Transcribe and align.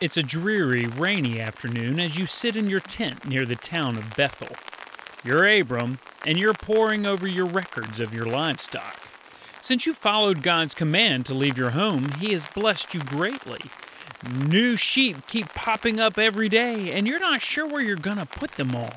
It's 0.00 0.16
a 0.16 0.22
dreary, 0.22 0.86
rainy 0.86 1.40
afternoon 1.40 1.98
as 1.98 2.16
you 2.16 2.26
sit 2.26 2.54
in 2.54 2.70
your 2.70 2.78
tent 2.78 3.26
near 3.26 3.44
the 3.44 3.56
town 3.56 3.96
of 3.96 4.14
Bethel. 4.14 4.54
You're 5.24 5.44
Abram, 5.58 5.98
and 6.24 6.38
you're 6.38 6.54
poring 6.54 7.04
over 7.04 7.26
your 7.26 7.46
records 7.46 7.98
of 7.98 8.14
your 8.14 8.24
livestock. 8.24 9.02
Since 9.60 9.86
you 9.86 9.94
followed 9.94 10.44
God's 10.44 10.72
command 10.72 11.26
to 11.26 11.34
leave 11.34 11.58
your 11.58 11.70
home, 11.70 12.06
He 12.20 12.32
has 12.32 12.46
blessed 12.46 12.94
you 12.94 13.00
greatly. 13.00 13.58
New 14.46 14.76
sheep 14.76 15.26
keep 15.26 15.52
popping 15.52 15.98
up 15.98 16.16
every 16.16 16.48
day, 16.48 16.92
and 16.92 17.08
you're 17.08 17.18
not 17.18 17.42
sure 17.42 17.66
where 17.66 17.82
you're 17.82 17.96
going 17.96 18.18
to 18.18 18.26
put 18.26 18.52
them 18.52 18.76
all. 18.76 18.94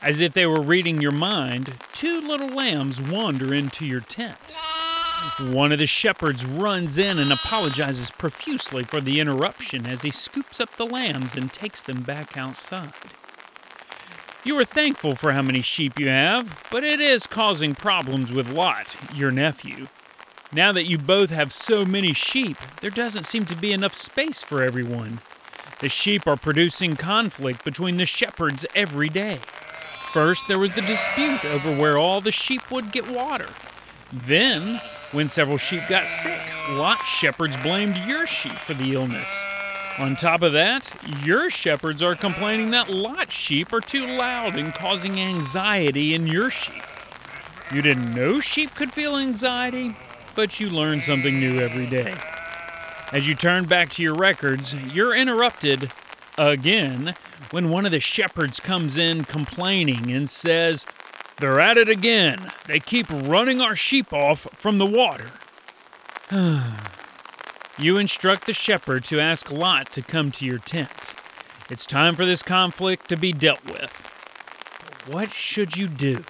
As 0.00 0.20
if 0.20 0.32
they 0.32 0.46
were 0.46 0.62
reading 0.62 1.02
your 1.02 1.12
mind, 1.12 1.76
two 1.92 2.22
little 2.22 2.48
lambs 2.48 3.02
wander 3.02 3.52
into 3.52 3.84
your 3.84 4.00
tent. 4.00 4.56
One 5.40 5.72
of 5.72 5.78
the 5.78 5.86
shepherds 5.86 6.44
runs 6.44 6.96
in 6.98 7.18
and 7.18 7.32
apologizes 7.32 8.10
profusely 8.10 8.84
for 8.84 9.00
the 9.00 9.20
interruption 9.20 9.86
as 9.86 10.02
he 10.02 10.10
scoops 10.10 10.60
up 10.60 10.76
the 10.76 10.86
lambs 10.86 11.34
and 11.34 11.52
takes 11.52 11.82
them 11.82 12.02
back 12.02 12.36
outside. 12.36 12.92
You 14.44 14.58
are 14.58 14.64
thankful 14.64 15.16
for 15.16 15.32
how 15.32 15.42
many 15.42 15.60
sheep 15.60 15.98
you 15.98 16.08
have, 16.08 16.66
but 16.70 16.84
it 16.84 17.00
is 17.00 17.26
causing 17.26 17.74
problems 17.74 18.30
with 18.30 18.48
Lot, 18.48 18.96
your 19.14 19.32
nephew. 19.32 19.88
Now 20.52 20.72
that 20.72 20.84
you 20.86 20.98
both 20.98 21.30
have 21.30 21.52
so 21.52 21.84
many 21.84 22.12
sheep, 22.12 22.56
there 22.80 22.90
doesn't 22.90 23.26
seem 23.26 23.44
to 23.46 23.56
be 23.56 23.72
enough 23.72 23.94
space 23.94 24.42
for 24.42 24.62
everyone. 24.62 25.20
The 25.80 25.88
sheep 25.88 26.26
are 26.26 26.36
producing 26.36 26.96
conflict 26.96 27.64
between 27.64 27.96
the 27.96 28.06
shepherds 28.06 28.64
every 28.74 29.08
day. 29.08 29.40
First, 30.12 30.48
there 30.48 30.58
was 30.58 30.72
the 30.72 30.80
dispute 30.80 31.44
over 31.44 31.74
where 31.76 31.98
all 31.98 32.20
the 32.20 32.32
sheep 32.32 32.70
would 32.70 32.92
get 32.92 33.10
water. 33.10 33.48
Then, 34.12 34.80
when 35.12 35.28
several 35.28 35.58
sheep 35.58 35.82
got 35.88 36.08
sick, 36.08 36.40
Lot's 36.70 37.06
shepherds 37.06 37.56
blamed 37.58 37.96
your 37.98 38.26
sheep 38.26 38.58
for 38.58 38.74
the 38.74 38.94
illness. 38.94 39.44
On 39.98 40.14
top 40.14 40.42
of 40.42 40.52
that, 40.52 40.90
your 41.24 41.48
shepherds 41.48 42.02
are 42.02 42.14
complaining 42.14 42.70
that 42.72 42.90
Lot's 42.90 43.32
sheep 43.32 43.72
are 43.72 43.80
too 43.80 44.06
loud 44.06 44.56
and 44.56 44.74
causing 44.74 45.18
anxiety 45.18 46.14
in 46.14 46.26
your 46.26 46.50
sheep. 46.50 46.82
You 47.72 47.82
didn't 47.82 48.14
know 48.14 48.40
sheep 48.40 48.74
could 48.74 48.92
feel 48.92 49.16
anxiety, 49.16 49.96
but 50.34 50.60
you 50.60 50.68
learn 50.68 51.00
something 51.00 51.40
new 51.40 51.60
every 51.60 51.86
day. 51.86 52.14
As 53.12 53.26
you 53.26 53.34
turn 53.34 53.64
back 53.64 53.90
to 53.90 54.02
your 54.02 54.14
records, 54.14 54.74
you're 54.74 55.14
interrupted 55.14 55.90
again 56.36 57.14
when 57.50 57.70
one 57.70 57.86
of 57.86 57.92
the 57.92 58.00
shepherds 58.00 58.60
comes 58.60 58.96
in 58.96 59.24
complaining 59.24 60.10
and 60.10 60.28
says, 60.28 60.84
They're 61.38 61.60
at 61.60 61.76
it 61.76 61.88
again. 61.88 62.50
They 62.66 62.80
keep 62.80 63.06
running 63.10 63.60
our 63.60 63.76
sheep 63.76 64.12
off 64.12 64.46
from 64.54 64.78
the 64.78 64.86
water. 64.86 65.30
you 67.78 67.98
instruct 67.98 68.46
the 68.46 68.54
shepherd 68.54 69.04
to 69.04 69.20
ask 69.20 69.50
Lot 69.50 69.92
to 69.92 70.02
come 70.02 70.30
to 70.32 70.46
your 70.46 70.58
tent. 70.58 71.12
It's 71.68 71.84
time 71.84 72.14
for 72.14 72.24
this 72.24 72.42
conflict 72.42 73.08
to 73.10 73.16
be 73.16 73.32
dealt 73.32 73.64
with. 73.66 73.92
What 75.08 75.32
should 75.32 75.76
you 75.76 75.88
do? 75.88 76.24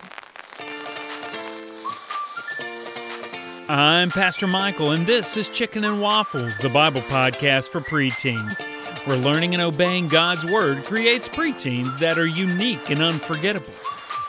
I'm 3.68 4.10
Pastor 4.10 4.46
Michael, 4.46 4.92
and 4.92 5.06
this 5.06 5.36
is 5.36 5.48
Chicken 5.48 5.84
and 5.84 6.00
Waffles, 6.00 6.56
the 6.58 6.68
Bible 6.68 7.02
podcast 7.02 7.70
for 7.70 7.80
preteens, 7.80 8.64
where 9.06 9.16
learning 9.16 9.54
and 9.54 9.62
obeying 9.62 10.06
God's 10.06 10.46
Word 10.46 10.84
creates 10.84 11.28
preteens 11.28 11.98
that 11.98 12.16
are 12.16 12.26
unique 12.26 12.90
and 12.90 13.02
unforgettable, 13.02 13.74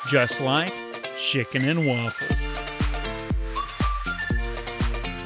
just 0.08 0.40
like 0.40 0.74
Chicken 1.18 1.68
and 1.68 1.86
Waffles. 1.86 2.58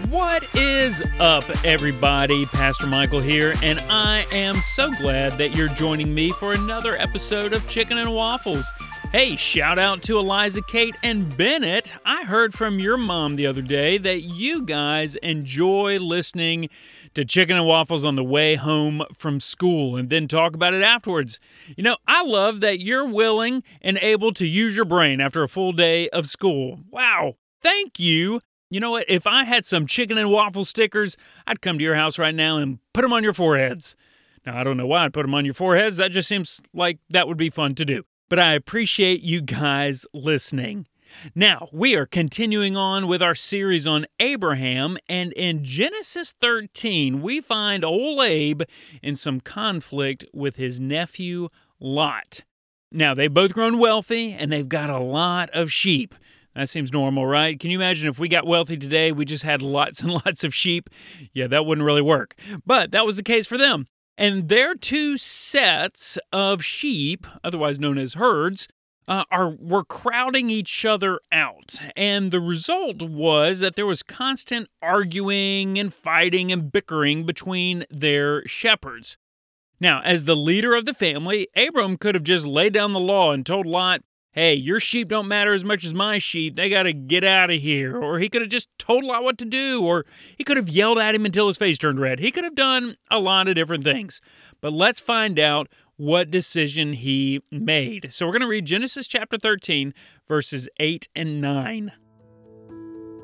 What 0.10 0.44
is 0.56 1.04
up, 1.20 1.46
everybody? 1.64 2.46
Pastor 2.48 2.88
Michael 2.88 3.22
here, 3.22 3.54
and 3.62 3.80
I 3.82 4.26
am 4.32 4.62
so 4.62 4.92
glad 4.92 5.38
that 5.38 5.56
you're 5.56 5.70
joining 5.70 6.14
me 6.14 6.32
for 6.32 6.54
another 6.54 6.98
episode 6.98 7.54
of 7.54 7.68
Chicken 7.70 8.00
and 8.00 8.14
Waffles. 8.14 8.72
Hey, 9.11 9.35
shout 9.35 9.77
out 9.77 10.01
to 10.03 10.17
Eliza, 10.17 10.61
Kate, 10.61 10.95
and 11.03 11.35
Bennett. 11.35 11.91
I 12.05 12.23
heard 12.23 12.53
from 12.53 12.79
your 12.79 12.95
mom 12.95 13.35
the 13.35 13.45
other 13.45 13.61
day 13.61 13.97
that 13.97 14.22
you 14.22 14.63
guys 14.63 15.16
enjoy 15.16 15.99
listening 15.99 16.69
to 17.16 17.25
Chicken 17.25 17.57
and 17.57 17.67
Waffles 17.67 18.05
on 18.05 18.16
the 18.16 18.23
way 18.23 18.55
home 18.55 19.03
from 19.13 19.41
school 19.41 19.97
and 19.97 20.09
then 20.09 20.29
talk 20.29 20.55
about 20.55 20.73
it 20.73 20.81
afterwards. 20.81 21.41
You 21.75 21.83
know, 21.83 21.97
I 22.07 22.23
love 22.23 22.61
that 22.61 22.79
you're 22.79 23.05
willing 23.05 23.63
and 23.81 23.97
able 23.97 24.31
to 24.31 24.47
use 24.47 24.77
your 24.77 24.85
brain 24.85 25.19
after 25.19 25.43
a 25.43 25.49
full 25.49 25.73
day 25.73 26.07
of 26.09 26.28
school. 26.28 26.79
Wow, 26.89 27.35
thank 27.61 27.99
you. 27.99 28.39
You 28.69 28.79
know 28.79 28.91
what? 28.91 29.09
If 29.09 29.28
I 29.28 29.43
had 29.43 29.66
some 29.66 29.88
chicken 29.88 30.17
and 30.17 30.31
waffle 30.31 30.63
stickers, 30.63 31.17
I'd 31.45 31.61
come 31.61 31.78
to 31.79 31.83
your 31.83 31.95
house 31.95 32.17
right 32.17 32.33
now 32.33 32.59
and 32.59 32.79
put 32.93 33.01
them 33.01 33.11
on 33.11 33.23
your 33.23 33.33
foreheads. 33.33 33.97
Now, 34.45 34.57
I 34.57 34.63
don't 34.63 34.78
know 34.78 34.88
why 34.88 35.03
I'd 35.03 35.13
put 35.13 35.23
them 35.23 35.35
on 35.35 35.43
your 35.43 35.53
foreheads. 35.53 35.97
That 35.97 36.13
just 36.13 36.29
seems 36.29 36.61
like 36.73 36.99
that 37.09 37.28
would 37.28 37.35
be 37.35 37.49
fun 37.49 37.75
to 37.75 37.83
do 37.83 38.05
but 38.31 38.40
I 38.40 38.53
appreciate 38.53 39.24
you 39.24 39.42
guys 39.42 40.06
listening. 40.14 40.88
Now, 41.36 41.68
we 41.74 41.96
are 41.96 42.06
continuing 42.06 42.78
on 42.78 43.08
with 43.08 43.22
our 43.22 43.36
series 43.36 43.86
on 43.86 44.06
Abraham, 44.22 44.97
and 45.09 45.34
in 45.34 45.66
Genesis 45.66 46.34
13, 46.40 47.22
we 47.22 47.41
find 47.41 47.84
old 47.84 48.22
Abe 48.22 48.62
in 49.03 49.18
some 49.18 49.41
conflict 49.41 50.24
with 50.34 50.56
his 50.56 50.80
nephew 50.80 51.50
Lot. 51.81 52.46
Now, 52.90 53.14
they've 53.14 53.34
both 53.34 53.52
grown 53.53 53.78
wealthy 53.78 54.31
and 54.31 54.50
they've 54.50 54.70
got 54.70 54.90
a 54.90 55.00
lot 55.00 55.50
of 55.50 55.70
sheep. 55.70 56.16
That 56.56 56.70
seems 56.70 56.94
normal, 56.94 57.25
right? 57.25 57.59
Can 57.59 57.70
you 57.70 57.80
imagine 57.80 58.08
if 58.08 58.18
we 58.18 58.30
got 58.30 58.47
wealthy 58.47 58.78
today, 58.78 59.12
we 59.12 59.25
just 59.25 59.44
had 59.44 59.62
lots 59.62 60.00
and 60.00 60.12
lots 60.25 60.46
of 60.46 60.56
sheep? 60.56 60.90
Yeah, 61.34 61.47
that 61.47 61.66
wouldn't 61.66 61.86
really 61.86 62.02
work. 62.02 62.36
But 62.66 62.91
that 62.91 63.06
was 63.06 63.18
the 63.18 63.24
case 63.24 63.46
for 63.46 63.58
them. 63.58 63.88
And 64.22 64.50
their 64.50 64.76
two 64.76 65.18
sets 65.18 66.20
of 66.32 66.64
sheep, 66.64 67.26
otherwise 67.44 67.80
known 67.80 67.98
as 67.98 68.14
herds, 68.14 68.68
uh, 69.08 69.24
are 69.32 69.50
were 69.50 69.84
crowding 69.84 70.52
each 70.52 70.86
other 70.86 71.20
out, 71.32 71.82
and 71.98 72.30
the 72.30 72.40
result 72.40 73.02
was 73.02 73.62
that 73.62 73.76
there 73.76 73.88
was 73.88 74.04
constant 74.04 74.70
arguing 74.80 75.80
and 75.80 75.92
fighting 75.92 76.52
and 76.52 76.72
bickering 76.72 77.26
between 77.26 77.84
their 77.90 78.48
shepherds. 78.48 79.18
Now, 79.80 80.04
as 80.04 80.26
the 80.26 80.36
leader 80.36 80.76
of 80.76 80.86
the 80.86 80.94
family, 80.94 81.48
Abram 81.56 81.98
could 81.98 82.14
have 82.14 82.24
just 82.24 82.46
laid 82.46 82.74
down 82.74 82.94
the 82.94 83.00
law 83.00 83.32
and 83.32 83.44
told 83.44 83.66
Lot, 83.66 84.03
hey, 84.31 84.53
your 84.53 84.80
sheep 84.80 85.09
don't 85.09 85.28
matter 85.28 85.53
as 85.53 85.64
much 85.64 85.86
as 85.86 85.94
my 85.94 86.18
sheep. 86.18 86.56
They 86.56 86.69
got 86.69 86.84
to 86.84 86.94
get 86.94 87.24
out 87.24 87.52
of 87.52 87.59
here. 87.59 87.97
Or 87.97 88.19
he 88.19 88.30
could 88.30 88.42
have 88.42 88.50
just 88.50 88.69
told 88.78 89.03
Lot 89.03 89.24
what 89.24 89.38
to 89.40 89.46
do. 89.46 89.84
Or 89.84 90.06
he 90.38 90.44
could 90.44 90.58
have 90.58 90.69
yelled 90.69 90.97
at 90.97 91.16
him 91.16 91.25
until 91.25 91.47
his 91.47 91.58
face 91.58 91.78
turned 91.78 92.00
red. 92.00 92.19
He 92.19 92.31
could 92.31 92.44
have 92.44 92.56
done 92.56 92.96
a 93.09 93.20
lot 93.20 93.47
of 93.47 93.56
different 93.56 93.84
things. 93.84 94.22
But 94.62 94.74
let's 94.74 95.00
find 95.00 95.40
out 95.40 95.68
what 95.97 96.31
decision 96.31 96.94
he 96.94 97.41
made. 97.52 98.08
So 98.12 98.25
we're 98.25 98.34
going 98.34 98.41
to 98.41 98.47
read 98.47 98.66
Genesis 98.66 99.08
chapter 99.08 99.38
13, 99.38 99.94
verses 100.28 100.68
8 100.80 101.08
and 101.16 101.41
9. 101.41 101.91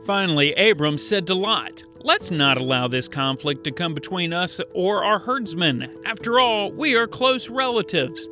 Finally, 0.06 0.54
Abram 0.54 0.98
said 0.98 1.28
to 1.28 1.34
Lot, 1.34 1.84
Let's 2.00 2.32
not 2.32 2.58
allow 2.58 2.88
this 2.88 3.08
conflict 3.08 3.64
to 3.66 3.72
come 3.72 3.94
between 3.94 4.32
us 4.32 4.62
or 4.74 5.04
our 5.04 5.20
herdsmen. 5.20 5.94
After 6.06 6.40
all, 6.40 6.72
we 6.72 6.96
are 6.96 7.08
close 7.08 7.50
relatives. 7.50 8.30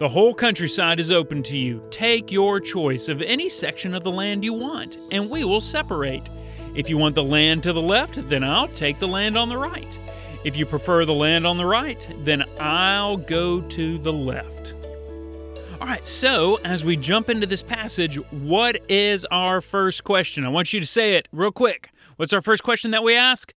The 0.00 0.08
whole 0.08 0.32
countryside 0.32 0.98
is 0.98 1.10
open 1.10 1.42
to 1.42 1.58
you. 1.58 1.86
Take 1.90 2.32
your 2.32 2.58
choice 2.58 3.10
of 3.10 3.20
any 3.20 3.50
section 3.50 3.94
of 3.94 4.02
the 4.02 4.10
land 4.10 4.42
you 4.42 4.54
want, 4.54 4.96
and 5.12 5.28
we 5.28 5.44
will 5.44 5.60
separate. 5.60 6.26
If 6.74 6.88
you 6.88 6.96
want 6.96 7.14
the 7.14 7.22
land 7.22 7.62
to 7.64 7.74
the 7.74 7.82
left, 7.82 8.26
then 8.30 8.42
I'll 8.42 8.68
take 8.68 8.98
the 8.98 9.06
land 9.06 9.36
on 9.36 9.50
the 9.50 9.58
right. 9.58 9.98
If 10.42 10.56
you 10.56 10.64
prefer 10.64 11.04
the 11.04 11.12
land 11.12 11.46
on 11.46 11.58
the 11.58 11.66
right, 11.66 12.08
then 12.20 12.44
I'll 12.58 13.18
go 13.18 13.60
to 13.60 13.98
the 13.98 14.10
left. 14.10 14.72
All 15.82 15.86
right, 15.86 16.06
so 16.06 16.58
as 16.64 16.82
we 16.82 16.96
jump 16.96 17.28
into 17.28 17.46
this 17.46 17.62
passage, 17.62 18.16
what 18.30 18.80
is 18.88 19.26
our 19.26 19.60
first 19.60 20.02
question? 20.04 20.46
I 20.46 20.48
want 20.48 20.72
you 20.72 20.80
to 20.80 20.86
say 20.86 21.16
it 21.16 21.28
real 21.30 21.52
quick. 21.52 21.90
What's 22.16 22.32
our 22.32 22.40
first 22.40 22.62
question 22.62 22.90
that 22.92 23.04
we 23.04 23.14
ask? 23.14 23.52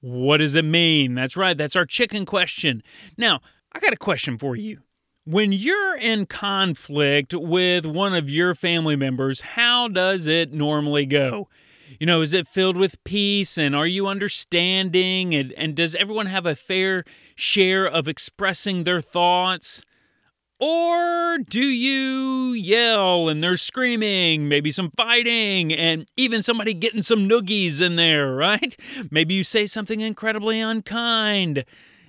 What 0.00 0.38
does 0.38 0.54
it 0.54 0.64
mean? 0.64 1.14
That's 1.14 1.36
right, 1.36 1.54
that's 1.54 1.76
our 1.76 1.84
chicken 1.84 2.24
question. 2.24 2.82
Now, 3.18 3.40
I 3.72 3.78
got 3.78 3.92
a 3.92 3.98
question 3.98 4.38
for 4.38 4.56
you. 4.56 4.80
When 5.26 5.52
you're 5.52 5.96
in 5.96 6.26
conflict 6.26 7.32
with 7.32 7.86
one 7.86 8.12
of 8.12 8.28
your 8.28 8.54
family 8.54 8.94
members, 8.94 9.40
how 9.40 9.88
does 9.88 10.26
it 10.26 10.52
normally 10.52 11.06
go? 11.06 11.48
You 11.98 12.06
know, 12.06 12.20
is 12.20 12.34
it 12.34 12.46
filled 12.46 12.76
with 12.76 13.02
peace 13.04 13.56
and 13.56 13.74
are 13.74 13.86
you 13.86 14.06
understanding? 14.06 15.34
And, 15.34 15.52
and 15.54 15.74
does 15.74 15.94
everyone 15.94 16.26
have 16.26 16.44
a 16.44 16.54
fair 16.54 17.04
share 17.34 17.86
of 17.86 18.06
expressing 18.06 18.84
their 18.84 19.00
thoughts? 19.00 19.82
Or 20.60 21.38
do 21.38 21.62
you 21.62 22.52
yell 22.52 23.30
and 23.30 23.42
there's 23.42 23.62
screaming, 23.62 24.46
maybe 24.46 24.70
some 24.70 24.90
fighting, 24.94 25.72
and 25.72 26.06
even 26.18 26.42
somebody 26.42 26.74
getting 26.74 27.00
some 27.00 27.26
noogies 27.26 27.80
in 27.80 27.96
there, 27.96 28.34
right? 28.34 28.76
Maybe 29.10 29.32
you 29.32 29.44
say 29.44 29.66
something 29.66 30.00
incredibly 30.00 30.60
unkind. 30.60 31.64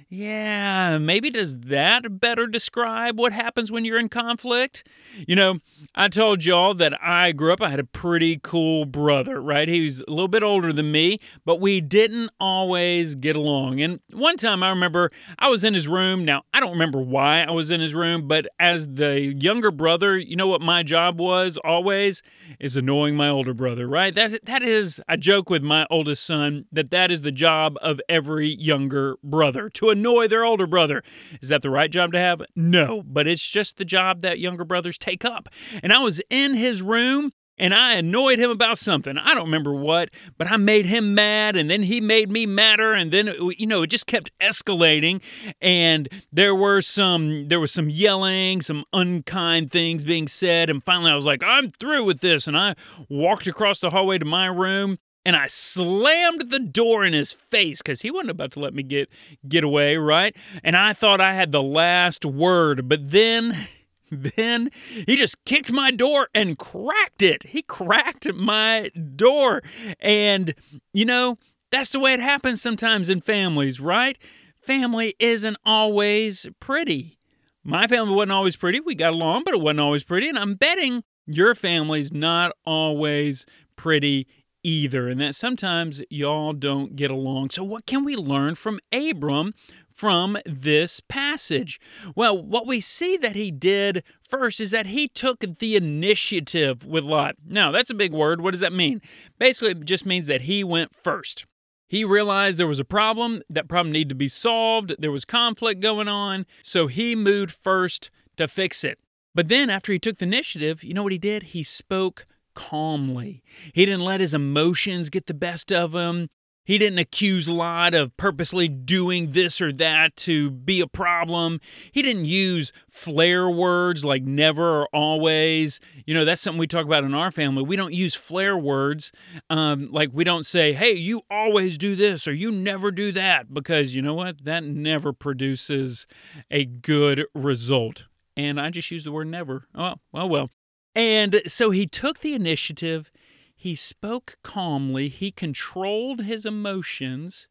Yeah, 0.08 1.00
maybe 1.00 1.32
does 1.32 1.58
that 1.62 2.20
better 2.20 2.46
describe 2.46 3.18
what 3.18 3.34
happens 3.34 3.72
when 3.72 3.86
you're 3.86 3.98
in 3.98 4.08
conflict? 4.08 4.88
You 5.28 5.36
know, 5.36 5.60
I 5.96 6.10
told 6.10 6.46
y'all 6.46 6.76
that 6.76 6.94
I 7.04 7.32
grew 7.32 7.52
up, 7.52 7.62
I 7.62 7.70
had 7.72 7.80
a 7.80 7.86
pretty 7.86 8.40
cool 8.44 8.86
brother, 8.86 9.42
right? 9.42 9.68
He 9.68 9.84
was 9.84 10.02
a 10.02 10.10
little 10.12 10.28
bit 10.28 10.44
older 10.44 10.72
than 10.72 10.92
me, 10.92 11.20
but 11.44 11.60
we 11.60 11.82
didn't 11.82 12.30
always 12.40 13.16
get 13.16 13.36
along. 13.36 13.82
And 13.82 14.00
one 14.14 14.38
time 14.38 14.62
I 14.62 14.70
remember 14.70 15.12
I 15.40 15.50
was 15.50 15.64
in 15.64 15.74
his 15.74 15.88
room. 15.88 16.24
Now, 16.24 16.44
I 16.54 16.60
don't 16.60 16.72
remember 16.72 17.00
why 17.02 17.42
I 17.42 17.52
was 17.52 17.72
in 17.72 17.82
his 17.82 17.96
room, 17.96 18.28
but 18.28 18.46
as 18.60 18.88
the 18.88 19.20
younger 19.20 19.72
brother, 19.72 20.18
you 20.20 20.36
know 20.36 20.48
what 20.48 20.62
my 20.62 20.84
job 20.84 21.20
was 21.20 21.58
always? 21.64 22.22
Is 22.60 22.76
annoying 22.76 23.16
my 23.16 23.30
older 23.30 23.56
brother, 23.56 23.88
right? 23.88 24.14
That, 24.14 24.46
that 24.46 24.62
is, 24.62 25.02
I 25.08 25.16
joke 25.16 25.50
with 25.50 25.64
my 25.64 25.88
oldest 25.90 26.24
son 26.24 26.66
that 26.72 26.92
that 26.92 27.10
is 27.10 27.24
the 27.24 27.32
job 27.32 27.78
of 27.82 28.00
every 28.08 28.54
younger 28.54 29.18
brother 29.24 29.70
to 29.72 29.95
annoy 29.96 30.28
their 30.28 30.46
older 30.46 30.68
brother. 30.68 31.04
Is 31.42 31.50
that 31.50 31.62
the 31.62 31.70
right 31.70 31.90
job 31.90 32.12
to 32.14 32.20
have? 32.20 32.42
No, 32.56 33.02
but 33.06 33.28
it's 33.28 33.48
just 33.50 33.78
the 33.78 33.86
job 33.86 34.22
that 34.22 34.40
younger 34.40 34.66
brothers 34.66 34.98
take 34.98 35.26
up. 35.26 35.50
And 35.82 35.92
I 35.92 36.00
was 36.00 36.22
in 36.30 36.54
his 36.54 36.82
room 36.82 37.32
and 37.58 37.74
I 37.74 37.94
annoyed 37.94 38.40
him 38.40 38.52
about 38.52 38.78
something. 38.78 39.18
I 39.18 39.34
don't 39.34 39.46
remember 39.46 39.74
what, 39.74 40.10
but 40.38 40.52
I 40.52 40.58
made 40.58 40.86
him 40.86 41.16
mad 41.16 41.56
and 41.56 41.70
then 41.70 41.84
he 41.84 42.02
made 42.02 42.30
me 42.30 42.46
madder 42.46 42.94
and 42.94 43.12
then 43.12 43.30
uh, 43.30 43.50
you 43.58 43.68
know, 43.68 43.84
it 43.84 43.88
just 43.88 44.08
kept 44.08 44.32
escalating 44.40 45.22
and 45.62 46.10
there 46.32 46.56
were 46.56 46.82
some 46.82 47.48
there 47.48 47.60
was 47.60 47.72
some 47.72 47.90
yelling, 47.90 48.62
some 48.62 48.84
unkind 48.94 49.72
things 49.72 50.04
being 50.04 50.28
said 50.28 50.70
and 50.70 50.84
finally 50.84 51.12
I 51.12 51.16
was 51.16 51.26
like, 51.26 51.44
"I'm 51.44 51.72
through 51.72 52.04
with 52.04 52.20
this." 52.20 52.48
And 52.48 52.58
I 52.58 52.76
walked 53.10 53.48
across 53.48 53.80
the 53.80 53.90
hallway 53.90 54.18
to 54.18 54.26
my 54.26 54.48
room 54.48 54.98
and 55.26 55.36
I 55.36 55.48
slammed 55.48 56.52
the 56.52 56.60
door 56.60 57.04
in 57.04 57.14
his 57.14 57.34
face 57.34 57.82
because 57.82 58.02
he 58.02 58.12
wasn't 58.12 58.30
about 58.30 58.52
to 58.52 58.60
let 58.60 58.74
me 58.74 58.84
get 58.84 59.10
get 59.48 59.64
away, 59.64 59.98
right? 59.98 60.36
And 60.64 60.78
I 60.78 60.94
thought 60.94 61.20
I 61.20 61.34
had 61.34 61.52
the 61.52 61.64
last 61.64 62.24
word, 62.26 62.88
but 62.88 63.10
then 63.10 63.68
then 64.12 64.70
he 65.06 65.16
just 65.16 65.44
kicked 65.46 65.72
my 65.72 65.90
door 65.92 66.30
and 66.36 66.58
cracked 66.58 67.24
it. 67.24 67.44
He 67.44 67.64
cracked 67.64 68.32
my 68.34 68.92
door. 69.16 69.64
And 70.00 70.54
you 70.94 71.06
know, 71.06 71.38
that's 71.72 71.92
the 71.92 72.00
way 72.00 72.14
it 72.14 72.20
happens 72.20 72.62
sometimes 72.62 73.10
in 73.10 73.22
families, 73.22 73.80
right? 73.80 74.18
Family 74.62 75.16
isn't 75.20 75.58
always 75.66 76.48
pretty. 76.60 77.18
My 77.64 77.88
family 77.88 78.14
wasn't 78.14 78.32
always 78.32 78.56
pretty. 78.56 78.80
We 78.80 78.94
got 78.94 79.14
along, 79.14 79.44
but 79.44 79.56
it 79.56 79.62
wasn't 79.62 79.80
always 79.80 80.04
pretty. 80.04 80.30
And 80.30 80.38
I'm 80.38 80.54
betting 80.54 81.04
your 81.26 81.56
family's 81.56 82.14
not 82.14 82.52
always 82.66 83.46
pretty 83.76 84.28
either, 84.66 85.08
and 85.08 85.22
that 85.22 85.36
sometimes 85.36 86.02
y'all 86.10 86.52
don't 86.52 86.96
get 86.96 87.12
along. 87.12 87.52
So, 87.52 87.64
what 87.64 87.86
can 87.86 88.04
we 88.04 88.16
learn 88.16 88.56
from 88.56 88.80
Abram 88.92 89.54
from 89.92 90.38
this 90.46 91.00
passage? 91.00 91.80
Well, 92.16 92.42
what 92.42 92.68
we 92.68 92.82
see 92.82 93.16
that 93.18 93.36
he 93.36 93.52
did 93.52 94.04
first 94.28 94.60
is 94.60 94.72
that 94.72 94.88
he 94.88 95.08
took 95.08 95.40
the 95.60 95.76
initiative 95.76 96.86
with 96.86 97.04
Lot. 97.04 97.36
Now, 97.46 97.72
that's 97.72 97.92
a 97.92 97.96
big 97.96 98.12
word. 98.12 98.42
What 98.42 98.52
does 98.52 98.60
that 98.60 98.74
mean? 98.74 99.02
Basically, 99.38 99.72
it 99.72 99.86
just 99.86 100.06
means 100.06 100.28
that 100.28 100.42
he 100.42 100.64
went 100.64 100.94
first. 100.96 101.46
He 101.88 102.04
realized 102.04 102.58
there 102.58 102.68
was 102.68 102.80
a 102.80 102.86
problem, 102.86 103.44
that 103.50 103.70
problem 103.70 103.94
needed 103.94 104.10
to 104.10 104.16
be 104.16 104.28
solved, 104.28 104.96
there 104.98 105.12
was 105.12 105.24
conflict 105.24 105.80
going 105.80 106.08
on, 106.08 106.48
so 106.64 106.88
he 106.88 107.16
moved 107.16 107.52
first 107.54 108.10
to 108.38 108.48
fix 108.48 108.84
it. 108.84 108.98
But 109.36 109.50
then, 109.50 109.70
after 109.70 109.94
he 109.94 110.00
took 110.00 110.18
the 110.18 110.26
initiative, 110.26 110.84
you 110.84 110.94
know 110.94 111.04
what 111.04 111.12
he 111.12 111.18
did? 111.20 111.44
He 111.44 111.62
spoke 111.62 112.26
calmly. 112.56 113.44
He 113.74 113.86
didn't 113.86 114.06
let 114.06 114.22
his 114.22 114.34
emotions 114.34 115.10
get 115.10 115.28
the 115.28 115.34
best 115.34 115.72
of 115.72 115.94
him. 115.94 116.30
He 116.68 116.80
didn't 116.80 116.98
accuse 116.98 117.48
Lot 117.48 117.94
of 117.94 118.18
purposely 118.18 118.68
doing 118.68 119.34
this 119.34 119.62
or 119.62 119.72
that 119.74 120.16
to 120.16 120.50
be 120.50 120.82
a 120.82 120.88
problem. 120.88 121.62
He 121.92 122.02
didn't 122.02 122.26
use 122.26 122.72
flare 122.90 123.48
words 123.48 124.04
like 124.04 124.24
never 124.24 124.82
or 124.82 124.88
always. 124.92 125.80
You 126.08 126.16
know, 126.16 126.26
that's 126.26 126.42
something 126.42 126.58
we 126.58 126.66
talk 126.66 126.86
about 126.86 127.04
in 127.04 127.14
our 127.14 127.30
family. 127.30 127.62
We 127.62 127.76
don't 127.76 127.94
use 127.94 128.16
flare 128.16 128.58
words. 128.58 129.12
Um, 129.48 129.92
like 129.92 130.10
we 130.12 130.24
don't 130.24 130.44
say, 130.44 130.74
hey, 130.74 130.94
you 130.94 131.22
always 131.30 131.78
do 131.78 131.96
this 131.96 132.28
or 132.28 132.34
you 132.34 132.50
never 132.50 132.90
do 132.90 133.12
that, 133.12 133.54
because 133.54 133.96
you 133.96 134.02
know 134.02 134.16
what? 134.16 134.44
That 134.44 134.64
never 134.64 135.14
produces 135.14 136.08
a 136.50 136.66
good 136.66 137.26
result. 137.36 138.08
And 138.36 138.60
I 138.60 138.72
just 138.72 138.90
use 138.90 139.04
the 139.04 139.12
word 139.12 139.28
never. 139.28 139.68
Oh, 139.76 139.98
well, 140.12 140.28
well. 140.28 140.50
And 140.96 141.42
so 141.46 141.72
he 141.72 141.86
took 141.86 142.20
the 142.20 142.34
initiative, 142.34 143.12
he 143.56 143.76
spoke 143.76 144.38
calmly, 144.44 145.10
he 145.10 145.30
controlled 145.30 146.22
his 146.22 146.46
emotions, 146.46 147.48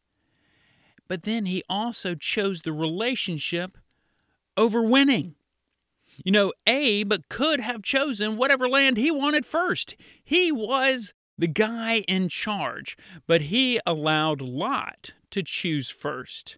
but 1.07 1.23
then 1.23 1.45
he 1.45 1.63
also 1.69 2.15
chose 2.15 2.61
the 2.61 2.73
relationship 2.73 3.77
over 4.57 4.81
winning. 4.81 5.35
You 6.23 6.31
know, 6.31 6.53
Abe 6.65 7.13
could 7.29 7.59
have 7.59 7.83
chosen 7.83 8.37
whatever 8.37 8.67
land 8.67 8.97
he 8.97 9.11
wanted 9.11 9.45
first. 9.45 9.95
He 10.23 10.51
was 10.51 11.13
the 11.37 11.47
guy 11.47 12.03
in 12.07 12.29
charge, 12.29 12.97
but 13.27 13.43
he 13.43 13.79
allowed 13.85 14.41
Lot 14.41 15.13
to 15.31 15.43
choose 15.43 15.89
first. 15.89 16.57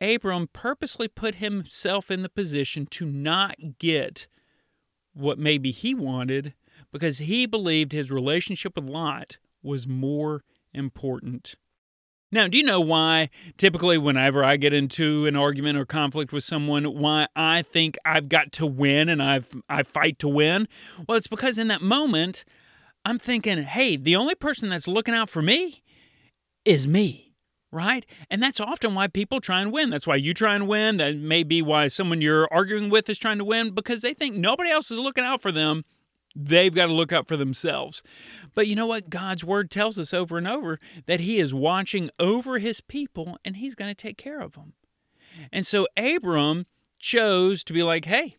Abram 0.00 0.48
purposely 0.52 1.08
put 1.08 1.36
himself 1.36 2.10
in 2.10 2.22
the 2.22 2.28
position 2.28 2.86
to 2.86 3.06
not 3.06 3.78
get 3.78 4.26
what 5.20 5.38
maybe 5.38 5.70
he 5.70 5.94
wanted 5.94 6.54
because 6.92 7.18
he 7.18 7.46
believed 7.46 7.92
his 7.92 8.10
relationship 8.10 8.76
with 8.76 8.84
Lot 8.84 9.38
was 9.62 9.86
more 9.86 10.42
important. 10.72 11.54
Now, 12.32 12.46
do 12.46 12.56
you 12.56 12.64
know 12.64 12.80
why 12.80 13.28
typically 13.56 13.98
whenever 13.98 14.44
I 14.44 14.56
get 14.56 14.72
into 14.72 15.26
an 15.26 15.34
argument 15.34 15.76
or 15.78 15.84
conflict 15.84 16.32
with 16.32 16.44
someone, 16.44 16.84
why 16.84 17.26
I 17.34 17.62
think 17.62 17.98
I've 18.04 18.28
got 18.28 18.52
to 18.52 18.66
win 18.66 19.08
and 19.08 19.22
I've 19.22 19.48
I 19.68 19.82
fight 19.82 20.18
to 20.20 20.28
win? 20.28 20.68
Well, 21.08 21.18
it's 21.18 21.26
because 21.26 21.58
in 21.58 21.68
that 21.68 21.82
moment, 21.82 22.44
I'm 23.04 23.18
thinking, 23.18 23.62
hey, 23.64 23.96
the 23.96 24.14
only 24.14 24.36
person 24.36 24.68
that's 24.68 24.86
looking 24.86 25.14
out 25.14 25.28
for 25.28 25.42
me 25.42 25.82
is 26.64 26.86
me 26.86 27.29
right? 27.72 28.04
And 28.30 28.42
that's 28.42 28.60
often 28.60 28.94
why 28.94 29.06
people 29.06 29.40
try 29.40 29.60
and 29.60 29.72
win. 29.72 29.90
That's 29.90 30.06
why 30.06 30.16
you 30.16 30.34
try 30.34 30.54
and 30.54 30.66
win. 30.66 30.96
That 30.96 31.16
may 31.16 31.42
be 31.42 31.62
why 31.62 31.88
someone 31.88 32.20
you're 32.20 32.52
arguing 32.52 32.90
with 32.90 33.08
is 33.08 33.18
trying 33.18 33.38
to 33.38 33.44
win 33.44 33.70
because 33.70 34.02
they 34.02 34.14
think 34.14 34.36
nobody 34.36 34.70
else 34.70 34.90
is 34.90 34.98
looking 34.98 35.24
out 35.24 35.40
for 35.40 35.52
them. 35.52 35.84
They've 36.34 36.74
got 36.74 36.86
to 36.86 36.92
look 36.92 37.12
out 37.12 37.26
for 37.26 37.36
themselves. 37.36 38.02
But 38.54 38.66
you 38.68 38.76
know 38.76 38.86
what? 38.86 39.10
God's 39.10 39.44
word 39.44 39.70
tells 39.70 39.98
us 39.98 40.14
over 40.14 40.38
and 40.38 40.46
over 40.46 40.78
that 41.06 41.20
He 41.20 41.38
is 41.38 41.52
watching 41.52 42.10
over 42.18 42.58
His 42.58 42.80
people 42.80 43.38
and 43.44 43.56
He's 43.56 43.74
going 43.74 43.90
to 43.90 44.00
take 44.00 44.16
care 44.16 44.40
of 44.40 44.52
them. 44.52 44.74
And 45.52 45.66
so 45.66 45.86
Abram 45.96 46.66
chose 46.98 47.64
to 47.64 47.72
be 47.72 47.82
like, 47.82 48.04
hey, 48.04 48.36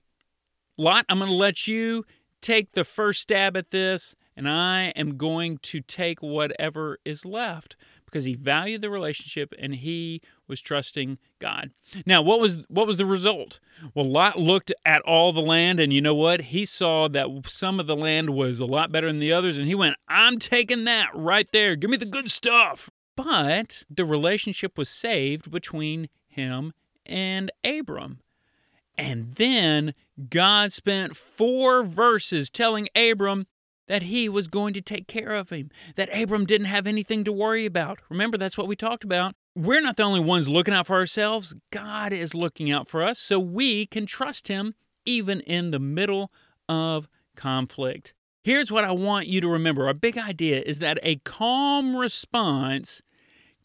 Lot, 0.77 1.05
I'm 1.09 1.19
going 1.19 1.29
to 1.29 1.35
let 1.35 1.67
you 1.67 2.05
take 2.41 2.71
the 2.71 2.83
first 2.83 3.21
stab 3.21 3.55
at 3.55 3.69
this, 3.69 4.15
and 4.35 4.49
I 4.49 4.93
am 4.95 5.17
going 5.17 5.59
to 5.59 5.81
take 5.81 6.21
whatever 6.21 6.97
is 7.05 7.25
left 7.25 7.75
because 8.11 8.25
he 8.25 8.33
valued 8.33 8.81
the 8.81 8.89
relationship 8.89 9.53
and 9.57 9.75
he 9.75 10.21
was 10.47 10.61
trusting 10.61 11.17
God. 11.39 11.71
Now, 12.05 12.21
what 12.21 12.39
was 12.39 12.65
what 12.67 12.85
was 12.87 12.97
the 12.97 13.05
result? 13.05 13.59
Well, 13.95 14.09
Lot 14.09 14.37
looked 14.37 14.73
at 14.85 15.01
all 15.03 15.31
the 15.31 15.41
land 15.41 15.79
and 15.79 15.93
you 15.93 16.01
know 16.01 16.15
what? 16.15 16.41
He 16.41 16.65
saw 16.65 17.07
that 17.07 17.27
some 17.47 17.79
of 17.79 17.87
the 17.87 17.95
land 17.95 18.31
was 18.31 18.59
a 18.59 18.65
lot 18.65 18.91
better 18.91 19.07
than 19.07 19.19
the 19.19 19.31
others 19.31 19.57
and 19.57 19.67
he 19.67 19.75
went, 19.75 19.95
"I'm 20.07 20.37
taking 20.39 20.83
that 20.85 21.09
right 21.15 21.47
there. 21.51 21.75
Give 21.75 21.89
me 21.89 21.97
the 21.97 22.05
good 22.05 22.29
stuff." 22.29 22.89
But 23.15 23.83
the 23.89 24.05
relationship 24.05 24.77
was 24.77 24.89
saved 24.89 25.51
between 25.51 26.09
him 26.27 26.73
and 27.05 27.51
Abram. 27.63 28.19
And 28.97 29.33
then 29.35 29.93
God 30.29 30.73
spent 30.73 31.15
four 31.15 31.83
verses 31.83 32.49
telling 32.49 32.87
Abram 32.95 33.47
that 33.91 34.03
he 34.03 34.29
was 34.29 34.47
going 34.47 34.73
to 34.73 34.79
take 34.79 35.05
care 35.05 35.31
of 35.31 35.49
him, 35.49 35.69
that 35.97 36.07
Abram 36.17 36.45
didn't 36.45 36.67
have 36.67 36.87
anything 36.87 37.25
to 37.25 37.31
worry 37.33 37.65
about. 37.65 37.99
Remember, 38.07 38.37
that's 38.37 38.57
what 38.57 38.69
we 38.69 38.73
talked 38.77 39.03
about. 39.03 39.35
We're 39.53 39.81
not 39.81 39.97
the 39.97 40.03
only 40.03 40.21
ones 40.21 40.47
looking 40.47 40.73
out 40.73 40.87
for 40.87 40.95
ourselves, 40.95 41.53
God 41.71 42.13
is 42.13 42.33
looking 42.33 42.71
out 42.71 42.87
for 42.87 43.03
us, 43.03 43.19
so 43.19 43.37
we 43.37 43.85
can 43.85 44.05
trust 44.05 44.47
him 44.47 44.75
even 45.05 45.41
in 45.41 45.71
the 45.71 45.79
middle 45.79 46.31
of 46.69 47.09
conflict. 47.35 48.13
Here's 48.45 48.71
what 48.71 48.85
I 48.85 48.93
want 48.93 49.27
you 49.27 49.41
to 49.41 49.49
remember 49.49 49.87
our 49.87 49.93
big 49.93 50.17
idea 50.17 50.63
is 50.65 50.79
that 50.79 50.97
a 51.03 51.17
calm 51.17 51.97
response 51.97 53.01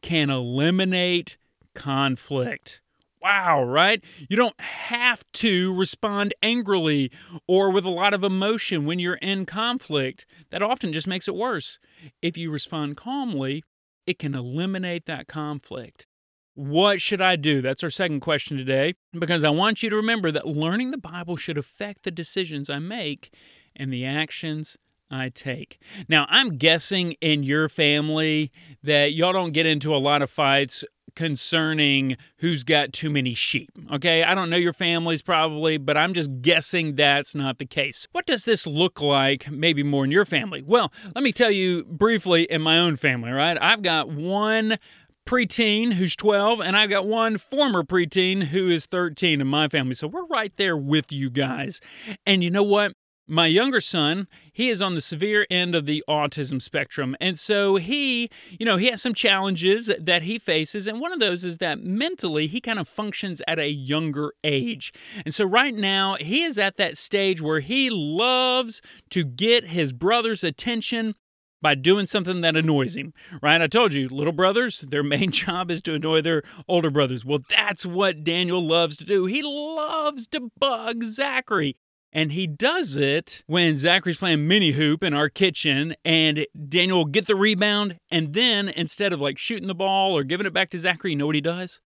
can 0.03 0.29
eliminate 0.29 1.37
conflict 1.73 2.81
wow, 3.23 3.63
right? 3.63 4.03
You 4.29 4.37
don't 4.37 4.61
have 4.61 5.25
to 5.35 5.75
respond 5.75 6.35
angrily 6.43 7.11
or 7.47 7.71
with 7.71 7.85
a 7.85 7.91
lot 7.91 8.15
of 8.15 8.23
emotion 8.23 8.87
when 8.87 8.99
you're 8.99 9.15
in 9.15 9.47
conflict. 9.47 10.27
That 10.51 10.63
often 10.63 10.93
just 10.93 11.07
makes 11.07 11.29
it 11.29 11.35
worse. 11.35 11.79
If 12.23 12.37
you 12.37 12.51
respond 12.51 12.97
calmly, 12.97 13.65
it 14.07 14.19
can 14.19 14.35
eliminate 14.35 15.07
that 15.07 15.27
conflict. 15.27 16.07
What 16.55 17.03
should 17.03 17.21
I 17.21 17.37
do? 17.37 17.61
That's 17.61 17.83
our 17.83 17.91
second 17.91 18.21
question 18.21 18.57
today, 18.57 18.95
because 19.13 19.45
I 19.45 19.51
want 19.51 19.83
you 19.83 19.91
to 19.91 19.97
remember 19.97 20.31
that 20.31 20.47
learning 20.47 20.91
the 20.91 20.97
Bible 20.97 21.37
should 21.37 21.59
affect 21.59 22.03
the 22.03 22.11
decisions 22.11 22.71
I 22.71 22.79
make 22.79 23.35
and 23.75 23.93
the 23.93 24.07
actions 24.07 24.79
I 25.11 25.29
take. 25.29 25.79
Now, 26.09 26.27
I'm 26.31 26.57
guessing 26.57 27.13
in 27.21 27.43
your 27.43 27.69
family 27.69 28.51
that 28.83 29.13
y'all 29.13 29.35
don't 29.35 29.53
get 29.53 29.67
into 29.67 29.95
a 29.95 29.99
lot 29.99 30.23
of 30.23 30.31
fights 30.31 30.83
concerning 31.17 32.17
who's 32.39 32.63
got 32.63 32.93
too 32.93 33.11
many 33.11 33.35
sheep. 33.35 33.71
Okay, 33.93 34.23
I 34.23 34.35
don't 34.35 34.49
know 34.49 34.57
your 34.57 34.73
families 34.73 35.23
probably, 35.23 35.79
but 35.79 35.97
I'm 35.97 36.15
just 36.15 36.43
guessing 36.43 36.95
that's 36.95 37.35
not 37.35 37.59
the 37.59 37.67
case. 37.67 38.07
What 38.13 38.27
does 38.27 38.45
this 38.45 38.67
look 38.67 39.01
like, 39.01 39.51
maybe 39.51 39.83
more 39.83 40.05
in 40.05 40.13
your 40.13 40.25
family? 40.25 40.63
Well, 40.63 40.93
let 41.15 41.25
me 41.25 41.33
tell 41.33 41.51
you 41.51 41.85
briefly 41.85 42.45
in 42.45 42.63
my 42.63 42.79
own 42.79 42.97
family, 42.97 43.33
right? 43.33 43.59
I've 43.61 43.83
got 43.83 44.09
one 44.09 44.79
preteen 45.27 45.95
who's 45.95 46.15
12, 46.15 46.61
and 46.61 46.77
I've 46.77 46.91
got 46.91 47.07
one 47.07 47.37
former 47.37 47.83
preteen 47.83 48.45
who 48.45 48.69
is 48.69 48.87
13 48.87 49.41
in 49.41 49.47
my 49.47 49.69
family. 49.69 49.95
So 49.95 50.07
we're 50.07 50.27
right 50.27 50.53
there 50.57 50.77
with 50.77 51.11
you 51.11 51.31
guys. 51.31 51.81
And 52.25 52.45
you 52.45 52.51
know 52.51 52.63
what? 52.63 52.93
My 53.29 53.47
younger 53.47 53.81
son, 53.81 54.29
he 54.53 54.69
is 54.71 54.81
on 54.81 54.95
the 54.95 55.01
severe 55.01 55.47
end 55.51 55.75
of 55.75 55.87
the 55.87 56.05
autism 56.09 56.63
spectrum. 56.63 57.17
And 57.21 57.39
so 57.39 57.77
he, 57.77 58.31
you 58.51 58.65
know, 58.65 58.77
he 58.77 58.87
has 58.87 59.03
some 59.03 59.15
challenges 59.15 59.91
that 59.99 60.23
he 60.23 60.39
faces. 60.39 60.87
And 60.87 61.01
one 61.01 61.13
of 61.13 61.19
those 61.19 61.45
is 61.45 61.59
that 61.59 61.83
mentally 61.83 62.47
he 62.47 62.61
kind 62.61 62.79
of 62.79 62.89
functions 62.89 63.43
at 63.49 63.59
a 63.59 63.69
younger 63.69 64.33
age. 64.45 64.93
And 65.25 65.35
so 65.35 65.45
right 65.45 65.75
now 65.75 66.15
he 66.15 66.43
is 66.43 66.59
at 66.59 66.77
that 66.77 66.97
stage 66.97 67.43
where 67.43 67.61
he 67.61 67.91
loves 67.91 68.81
to 69.11 69.25
get 69.25 69.69
his 69.69 69.93
brother's 69.93 70.45
attention 70.45 71.15
by 71.63 71.75
doing 71.75 72.07
something 72.07 72.43
that 72.43 72.55
annoys 72.55 72.97
him, 72.97 73.13
right? 73.43 73.61
I 73.61 73.67
told 73.67 73.95
you, 73.95 74.09
little 74.09 74.33
brothers, 74.33 74.81
their 74.81 75.03
main 75.03 75.31
job 75.33 75.71
is 75.71 75.83
to 75.83 75.95
annoy 75.95 76.21
their 76.21 76.43
older 76.69 76.91
brothers. 76.91 77.25
Well, 77.25 77.41
that's 77.49 77.85
what 77.85 78.23
Daniel 78.23 78.65
loves 78.65 78.97
to 78.99 79.05
do. 79.05 79.27
He 79.27 79.43
loves 79.43 80.27
to 80.29 80.51
bug 80.61 81.03
Zachary. 81.03 81.77
And 82.17 82.33
he 82.33 82.47
does 82.47 82.97
it 82.97 83.45
when 83.47 83.77
Zachary's 83.77 84.17
playing 84.17 84.49
mini 84.49 84.71
hoop 84.71 85.03
in 85.03 85.13
our 85.13 85.29
kitchen, 85.29 85.95
and 86.03 86.47
Daniel 86.67 86.97
will 86.97 87.05
get 87.05 87.27
the 87.27 87.37
rebound. 87.37 87.99
And 88.11 88.33
then 88.33 88.71
instead 88.71 89.13
of 89.13 89.21
like 89.21 89.37
shooting 89.37 89.69
the 89.69 89.75
ball 89.75 90.17
or 90.17 90.25
giving 90.25 90.47
it 90.47 90.55
back 90.55 90.71
to 90.71 90.79
Zachary, 90.79 91.11
you 91.11 91.17
know 91.19 91.27
what 91.27 91.35
he 91.35 91.43
does? 91.43 91.83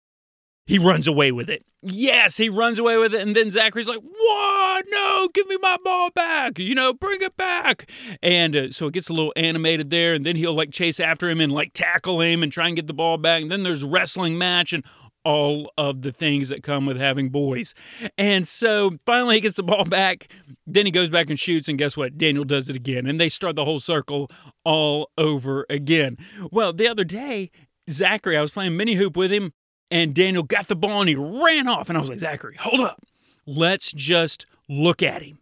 He 0.67 0.79
runs 0.79 1.07
away 1.07 1.33
with 1.33 1.49
it. 1.49 1.65
Yes, 1.81 2.37
he 2.37 2.51
runs 2.51 2.79
away 2.79 2.99
with 2.99 3.15
it. 3.15 3.27
And 3.27 3.35
then 3.35 3.49
Zachary's 3.49 3.89
like, 3.89 4.03
What? 4.03 4.85
No, 4.91 5.31
give 5.33 5.47
me 5.47 5.57
my 5.63 5.79
ball 5.83 6.11
back. 6.11 6.59
You 6.59 6.75
know, 6.75 6.93
bring 6.93 7.23
it 7.23 7.35
back. 7.39 7.91
And 8.23 8.55
uh, 8.55 8.71
so 8.71 8.89
it 8.89 8.93
gets 8.93 9.09
a 9.09 9.15
little 9.15 9.33
animated 9.35 9.89
there. 9.89 10.13
And 10.13 10.27
then 10.27 10.37
he'll 10.37 10.53
like 10.53 10.73
chase 10.73 11.01
after 11.01 11.31
him 11.31 11.41
and 11.41 11.53
like 11.53 11.73
tackle 11.73 12.21
him 12.21 12.43
and 12.43 12.53
try 12.53 12.67
and 12.67 12.77
get 12.77 12.87
the 12.87 12.93
ball 12.93 13.17
back. 13.17 13.41
And 13.41 13.51
then 13.51 13.63
there's 13.63 13.83
wrestling 13.83 14.37
match. 14.37 14.75
And 14.75 14.85
all 15.25 15.73
of 15.77 16.03
the 16.03 16.13
things 16.13 16.49
that 16.49 16.63
come 16.63 16.87
with 16.87 16.97
having 16.97 17.29
boys. 17.29 17.75
And 18.17 18.47
so 18.47 18.93
finally 19.05 19.37
he 19.37 19.41
gets 19.41 19.57
the 19.57 19.63
ball 19.63 19.85
back. 19.85 20.29
Then 20.67 20.87
he 20.87 20.93
goes 20.93 21.11
back 21.11 21.31
and 21.31 21.39
shoots. 21.39 21.69
And 21.69 21.79
guess 21.79 21.97
what? 21.97 22.17
Daniel 22.17 22.45
does 22.45 22.69
it 22.69 22.77
again. 22.77 23.07
And 23.07 23.21
they 23.21 23.29
start 23.29 23.57
the 23.57 23.65
whole 23.65 23.81
circle 23.81 24.31
all 24.65 25.11
over 25.19 25.67
again. 25.69 26.17
Well, 26.51 26.73
the 26.73 26.89
other 26.89 27.05
day, 27.05 27.51
Zachary, 27.91 28.37
I 28.37 28.41
was 28.41 28.51
playing 28.51 28.77
mini 28.77 28.95
hoop 28.95 29.17
with 29.17 29.33
him, 29.33 29.53
and 29.91 30.15
Daniel 30.15 30.43
got 30.43 30.69
the 30.69 30.77
ball 30.77 31.01
and 31.01 31.09
he 31.09 31.15
ran 31.15 31.69
off. 31.69 31.89
And 31.89 31.97
I 31.97 32.01
was 32.01 32.11
like, 32.11 32.19
Zachary, 32.19 32.57
hold 32.59 32.81
up. 32.81 33.03
Let's 33.47 33.93
just 33.93 34.47
look 34.69 35.03
at 35.03 35.23
him. 35.23 35.39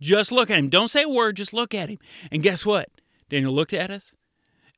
Just 0.00 0.32
look 0.32 0.50
at 0.50 0.58
him. 0.58 0.70
Don't 0.70 0.88
say 0.88 1.02
a 1.02 1.08
word, 1.08 1.36
just 1.36 1.52
look 1.52 1.74
at 1.74 1.90
him. 1.90 1.98
And 2.32 2.42
guess 2.42 2.64
what? 2.64 2.88
Daniel 3.28 3.52
looked 3.52 3.74
at 3.74 3.90
us 3.90 4.16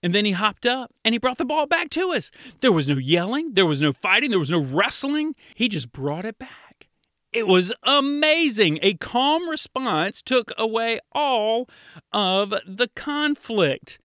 and 0.03 0.15
then 0.15 0.25
he 0.25 0.33
hopped 0.33 0.67
up 0.67 0.93
and 1.05 1.15
he 1.15 1.19
brought 1.19 1.39
the 1.39 1.45
ball 1.45 1.67
back 1.67 1.91
to 1.91 2.13
us. 2.13 2.31
There 2.61 2.73
was 2.73 2.89
no 2.89 2.97
yelling, 2.97 3.55
there 3.55 3.67
was 3.67 3.81
no 3.81 3.93
fighting, 3.93 4.31
there 4.31 4.39
was 4.39 4.51
no 4.51 4.61
wrestling. 4.61 5.35
He 5.55 5.69
just 5.69 5.93
brought 5.93 6.25
it 6.25 6.39
back. 6.39 6.89
It 7.33 7.47
was 7.47 7.73
amazing. 7.83 8.79
A 8.83 8.95
calm 8.95 9.49
response 9.49 10.21
took 10.21 10.53
away 10.59 11.01
all 11.13 11.69
of 12.13 12.51
the 12.67 12.89
conflict. 12.95 13.99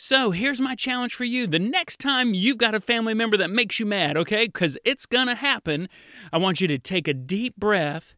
So 0.00 0.30
here's 0.30 0.60
my 0.60 0.76
challenge 0.76 1.12
for 1.12 1.24
you. 1.24 1.48
The 1.48 1.58
next 1.58 1.98
time 1.98 2.32
you've 2.32 2.58
got 2.58 2.76
a 2.76 2.80
family 2.80 3.14
member 3.14 3.36
that 3.36 3.50
makes 3.50 3.80
you 3.80 3.86
mad, 3.86 4.16
okay, 4.16 4.46
because 4.46 4.78
it's 4.84 5.06
gonna 5.06 5.34
happen, 5.34 5.88
I 6.32 6.38
want 6.38 6.60
you 6.60 6.68
to 6.68 6.78
take 6.78 7.08
a 7.08 7.14
deep 7.14 7.56
breath 7.56 8.14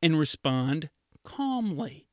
and 0.00 0.16
respond 0.16 0.88
calmly. 1.24 2.06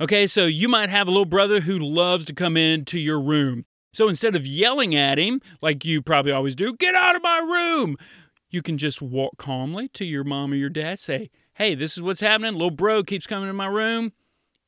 Okay, 0.00 0.26
so 0.26 0.44
you 0.46 0.68
might 0.68 0.90
have 0.90 1.06
a 1.06 1.10
little 1.10 1.24
brother 1.24 1.60
who 1.60 1.78
loves 1.78 2.24
to 2.24 2.34
come 2.34 2.56
into 2.56 2.98
your 2.98 3.20
room. 3.20 3.64
So 3.92 4.08
instead 4.08 4.34
of 4.34 4.46
yelling 4.46 4.94
at 4.94 5.18
him, 5.18 5.40
like 5.60 5.84
you 5.84 6.02
probably 6.02 6.32
always 6.32 6.54
do, 6.54 6.74
get 6.74 6.94
out 6.94 7.16
of 7.16 7.22
my 7.22 7.38
room, 7.38 7.96
you 8.50 8.62
can 8.62 8.78
just 8.78 9.02
walk 9.02 9.38
calmly 9.38 9.88
to 9.88 10.04
your 10.04 10.24
mom 10.24 10.52
or 10.52 10.56
your 10.56 10.68
dad, 10.70 10.98
say, 10.98 11.30
hey, 11.54 11.74
this 11.74 11.96
is 11.96 12.02
what's 12.02 12.20
happening. 12.20 12.52
Little 12.52 12.70
bro 12.70 13.02
keeps 13.02 13.26
coming 13.26 13.48
in 13.48 13.56
my 13.56 13.66
room. 13.66 14.12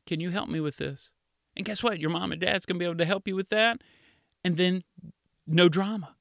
Can 0.06 0.20
you 0.20 0.30
help 0.30 0.48
me 0.48 0.60
with 0.60 0.76
this? 0.78 1.12
And 1.56 1.64
guess 1.64 1.82
what? 1.82 2.00
Your 2.00 2.10
mom 2.10 2.32
and 2.32 2.40
dad's 2.40 2.66
going 2.66 2.76
to 2.76 2.78
be 2.78 2.84
able 2.84 2.98
to 2.98 3.04
help 3.04 3.28
you 3.28 3.36
with 3.36 3.48
that. 3.50 3.80
And 4.44 4.56
then 4.56 4.82
no 5.46 5.68
drama. 5.68 6.16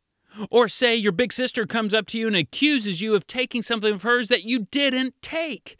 Or 0.52 0.68
say 0.68 0.96
your 0.96 1.12
big 1.12 1.34
sister 1.34 1.66
comes 1.66 1.94
up 1.94 2.06
to 2.08 2.18
you 2.18 2.28
and 2.28 2.36
accuses 2.36 3.02
you 3.02 3.16
of 3.16 3.26
taking 3.26 3.64
something 3.64 3.94
of 3.94 4.04
hers 4.04 4.28
that 4.28 4.44
you 4.44 4.68
didn't 4.72 5.16
take. 5.22 5.78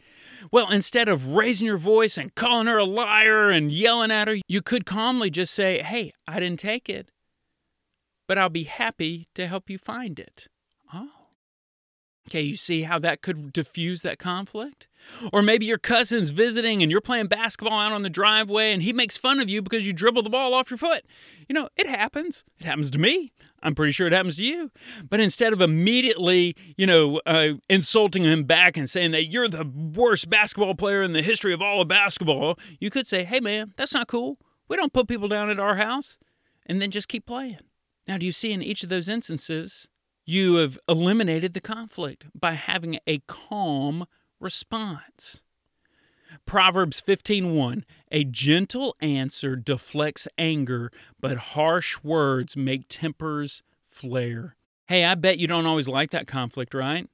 Well, 0.50 0.70
instead 0.70 1.08
of 1.08 1.28
raising 1.28 1.66
your 1.66 1.76
voice 1.76 2.16
and 2.16 2.34
calling 2.34 2.66
her 2.66 2.78
a 2.78 2.84
liar 2.84 3.50
and 3.50 3.70
yelling 3.70 4.10
at 4.10 4.28
her, 4.28 4.36
you 4.48 4.62
could 4.62 4.86
calmly 4.86 5.30
just 5.30 5.54
say, 5.54 5.82
Hey, 5.82 6.12
I 6.26 6.40
didn't 6.40 6.60
take 6.60 6.88
it, 6.88 7.10
but 8.26 8.38
I'll 8.38 8.48
be 8.48 8.64
happy 8.64 9.28
to 9.34 9.46
help 9.46 9.68
you 9.68 9.78
find 9.78 10.18
it. 10.18 10.48
Okay, 12.30 12.42
you 12.42 12.56
see 12.56 12.82
how 12.82 13.00
that 13.00 13.22
could 13.22 13.52
diffuse 13.52 14.02
that 14.02 14.20
conflict? 14.20 14.86
Or 15.32 15.42
maybe 15.42 15.66
your 15.66 15.78
cousin's 15.78 16.30
visiting 16.30 16.80
and 16.80 16.88
you're 16.88 17.00
playing 17.00 17.26
basketball 17.26 17.76
out 17.76 17.90
on 17.90 18.02
the 18.02 18.10
driveway 18.10 18.70
and 18.72 18.84
he 18.84 18.92
makes 18.92 19.16
fun 19.16 19.40
of 19.40 19.48
you 19.48 19.62
because 19.62 19.84
you 19.84 19.92
dribble 19.92 20.22
the 20.22 20.30
ball 20.30 20.54
off 20.54 20.70
your 20.70 20.78
foot. 20.78 21.04
You 21.48 21.54
know, 21.54 21.68
it 21.76 21.88
happens. 21.88 22.44
It 22.60 22.66
happens 22.66 22.88
to 22.92 22.98
me. 22.98 23.32
I'm 23.64 23.74
pretty 23.74 23.90
sure 23.90 24.06
it 24.06 24.12
happens 24.12 24.36
to 24.36 24.44
you. 24.44 24.70
But 25.08 25.18
instead 25.18 25.52
of 25.52 25.60
immediately, 25.60 26.54
you 26.76 26.86
know, 26.86 27.20
uh, 27.26 27.54
insulting 27.68 28.22
him 28.22 28.44
back 28.44 28.76
and 28.76 28.88
saying 28.88 29.10
that 29.10 29.26
you're 29.26 29.48
the 29.48 29.64
worst 29.64 30.30
basketball 30.30 30.76
player 30.76 31.02
in 31.02 31.12
the 31.12 31.22
history 31.22 31.52
of 31.52 31.60
all 31.60 31.80
of 31.80 31.88
basketball, 31.88 32.60
you 32.78 32.90
could 32.90 33.08
say, 33.08 33.24
hey, 33.24 33.40
man, 33.40 33.74
that's 33.76 33.92
not 33.92 34.06
cool. 34.06 34.38
We 34.68 34.76
don't 34.76 34.92
put 34.92 35.08
people 35.08 35.26
down 35.26 35.50
at 35.50 35.58
our 35.58 35.74
house. 35.74 36.18
And 36.64 36.80
then 36.80 36.92
just 36.92 37.08
keep 37.08 37.26
playing. 37.26 37.58
Now, 38.06 38.18
do 38.18 38.24
you 38.24 38.32
see 38.32 38.52
in 38.52 38.62
each 38.62 38.84
of 38.84 38.88
those 38.88 39.08
instances, 39.08 39.88
you 40.30 40.54
have 40.56 40.78
eliminated 40.88 41.54
the 41.54 41.60
conflict 41.60 42.26
by 42.38 42.52
having 42.52 43.00
a 43.04 43.18
calm 43.26 44.06
response. 44.38 45.42
Proverbs 46.46 47.00
15:1 47.00 47.84
A 48.12 48.22
gentle 48.22 48.94
answer 49.00 49.56
deflects 49.56 50.28
anger, 50.38 50.92
but 51.18 51.36
harsh 51.56 51.98
words 52.04 52.56
make 52.56 52.86
tempers 52.88 53.64
flare. 53.84 54.54
Hey, 54.86 55.04
I 55.04 55.16
bet 55.16 55.40
you 55.40 55.48
don't 55.48 55.66
always 55.66 55.88
like 55.88 56.12
that 56.12 56.28
conflict, 56.28 56.74
right? 56.74 57.08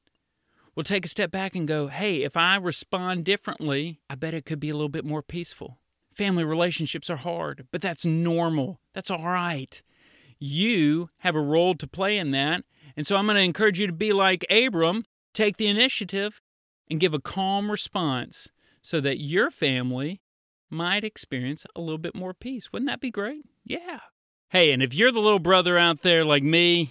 Well, 0.74 0.84
take 0.84 1.06
a 1.06 1.08
step 1.08 1.30
back 1.30 1.56
and 1.56 1.66
go, 1.66 1.86
hey, 1.86 2.22
if 2.22 2.36
I 2.36 2.56
respond 2.56 3.24
differently, 3.24 3.98
I 4.10 4.14
bet 4.14 4.34
it 4.34 4.44
could 4.44 4.60
be 4.60 4.68
a 4.68 4.74
little 4.74 4.90
bit 4.90 5.06
more 5.06 5.22
peaceful. 5.22 5.78
Family 6.12 6.44
relationships 6.44 7.08
are 7.08 7.16
hard, 7.16 7.66
but 7.70 7.80
that's 7.80 8.04
normal. 8.04 8.78
That's 8.92 9.10
all 9.10 9.24
right. 9.24 9.82
You 10.38 11.08
have 11.18 11.34
a 11.34 11.40
role 11.40 11.74
to 11.76 11.86
play 11.86 12.18
in 12.18 12.30
that. 12.32 12.64
And 12.96 13.06
so 13.06 13.16
I'm 13.16 13.26
going 13.26 13.36
to 13.36 13.42
encourage 13.42 13.80
you 13.80 13.86
to 13.86 13.92
be 13.92 14.12
like 14.12 14.44
Abram, 14.50 15.04
take 15.32 15.56
the 15.56 15.68
initiative 15.68 16.40
and 16.90 17.00
give 17.00 17.14
a 17.14 17.20
calm 17.20 17.70
response 17.70 18.48
so 18.82 19.00
that 19.00 19.20
your 19.20 19.50
family 19.50 20.20
might 20.70 21.04
experience 21.04 21.64
a 21.74 21.80
little 21.80 21.98
bit 21.98 22.14
more 22.14 22.34
peace. 22.34 22.72
Wouldn't 22.72 22.90
that 22.90 23.00
be 23.00 23.10
great? 23.10 23.44
Yeah. 23.64 24.00
Hey, 24.50 24.72
and 24.72 24.82
if 24.82 24.94
you're 24.94 25.12
the 25.12 25.20
little 25.20 25.38
brother 25.38 25.76
out 25.76 26.02
there 26.02 26.24
like 26.24 26.42
me, 26.42 26.90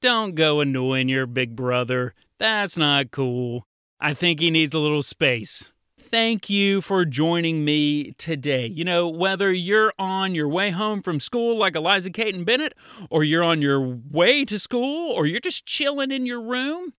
don't 0.00 0.34
go 0.34 0.60
annoying 0.60 1.08
your 1.08 1.26
big 1.26 1.54
brother. 1.54 2.14
That's 2.38 2.76
not 2.76 3.10
cool. 3.10 3.66
I 4.00 4.14
think 4.14 4.40
he 4.40 4.50
needs 4.50 4.74
a 4.74 4.78
little 4.78 5.02
space. 5.02 5.72
Thank 6.16 6.48
you 6.48 6.80
for 6.80 7.04
joining 7.04 7.62
me 7.62 8.12
today. 8.12 8.66
You 8.66 8.84
know, 8.84 9.06
whether 9.06 9.52
you're 9.52 9.92
on 9.98 10.34
your 10.34 10.48
way 10.48 10.70
home 10.70 11.02
from 11.02 11.20
school 11.20 11.58
like 11.58 11.76
Eliza 11.76 12.10
Kate 12.10 12.34
and 12.34 12.46
Bennett, 12.46 12.72
or 13.10 13.22
you're 13.22 13.42
on 13.42 13.60
your 13.60 13.78
way 13.82 14.46
to 14.46 14.58
school, 14.58 15.12
or 15.12 15.26
you're 15.26 15.40
just 15.40 15.66
chilling 15.66 16.10
in 16.10 16.24
your 16.24 16.40
room, 16.40 16.94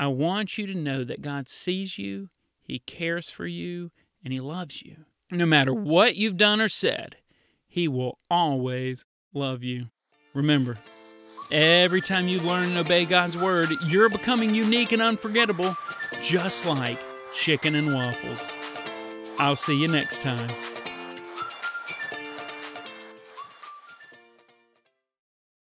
I 0.00 0.08
want 0.08 0.58
you 0.58 0.66
to 0.66 0.74
know 0.74 1.04
that 1.04 1.22
God 1.22 1.48
sees 1.48 1.98
you 1.98 2.30
he 2.68 2.80
cares 2.80 3.30
for 3.30 3.46
you 3.46 3.92
and 4.24 4.32
He 4.32 4.40
loves 4.40 4.82
you. 4.82 5.04
No 5.30 5.46
matter 5.46 5.72
what 5.72 6.16
you've 6.16 6.36
done 6.36 6.60
or 6.60 6.68
said, 6.68 7.16
He 7.68 7.86
will 7.86 8.18
always 8.28 9.06
love 9.32 9.62
you. 9.62 9.86
Remember, 10.34 10.78
every 11.52 12.00
time 12.00 12.26
you 12.26 12.40
learn 12.40 12.64
and 12.64 12.76
obey 12.76 13.04
God's 13.04 13.38
word, 13.38 13.70
you're 13.86 14.10
becoming 14.10 14.52
unique 14.52 14.90
and 14.90 15.00
unforgettable, 15.00 15.76
just 16.22 16.66
like 16.66 17.00
chicken 17.38 17.76
and 17.76 17.94
waffles. 17.94 18.52
I'll 19.38 19.54
see 19.54 19.80
you 19.80 19.86
next 19.86 20.20
time. 20.20 20.50